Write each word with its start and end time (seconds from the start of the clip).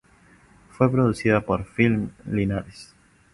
Fue 0.71 0.91
producida 0.91 1.41
por 1.41 1.63
Film 1.63 2.09
Linares. 2.25 2.95